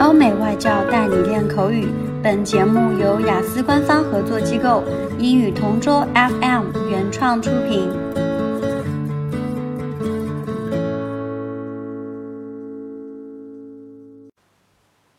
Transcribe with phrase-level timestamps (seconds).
[0.00, 1.88] 欧美外教带你练口语。
[2.22, 4.82] 本节目由雅思官方合作机构
[5.18, 8.14] 英语同桌 FM 原创出品。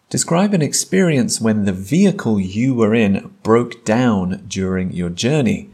[0.09, 5.67] Describe an experience when the vehicle you were in broke down during your journey.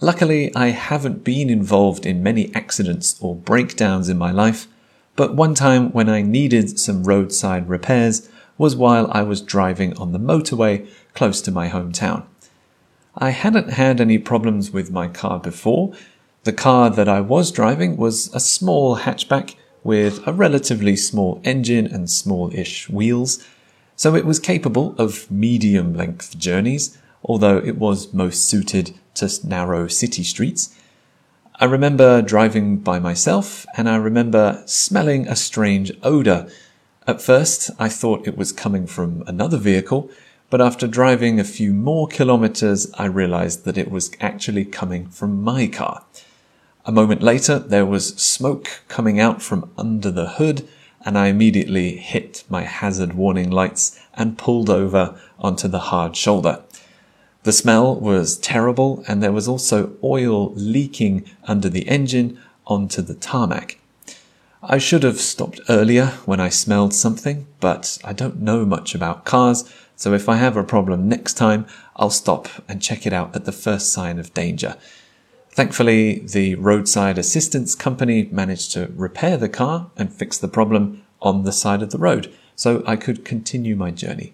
[0.00, 4.66] Luckily, I haven't been involved in many accidents or breakdowns in my life,
[5.15, 10.11] but one time when I needed some roadside repairs was while I was driving on
[10.11, 12.25] the motorway close to my hometown.
[13.17, 15.93] I hadn't had any problems with my car before.
[16.43, 21.87] The car that I was driving was a small hatchback with a relatively small engine
[21.87, 23.45] and small-ish wheels,
[23.95, 29.87] so it was capable of medium length journeys, although it was most suited to narrow
[29.87, 30.75] city streets.
[31.57, 36.49] I remember driving by myself and I remember smelling a strange odor.
[37.07, 40.11] At first, I thought it was coming from another vehicle,
[40.49, 45.41] but after driving a few more kilometers, I realized that it was actually coming from
[45.41, 46.03] my car.
[46.85, 50.67] A moment later, there was smoke coming out from under the hood,
[51.05, 56.63] and I immediately hit my hazard warning lights and pulled over onto the hard shoulder.
[57.45, 63.13] The smell was terrible, and there was also oil leaking under the engine onto the
[63.13, 63.79] tarmac.
[64.63, 69.25] I should have stopped earlier when I smelled something, but I don't know much about
[69.25, 69.63] cars,
[69.95, 73.45] so if I have a problem next time, I'll stop and check it out at
[73.45, 74.75] the first sign of danger.
[75.51, 81.43] Thankfully, the roadside assistance company managed to repair the car and fix the problem on
[81.43, 84.33] the side of the road, so I could continue my journey.